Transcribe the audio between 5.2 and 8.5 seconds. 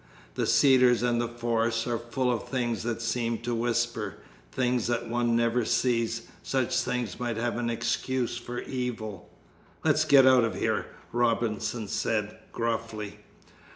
never sees. Such things might have an excuse